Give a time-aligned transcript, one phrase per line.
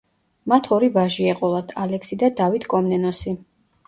[0.51, 3.35] მათ ორი ვაჟი ეყოლათ: ალექსი და დავით კომნენოსი.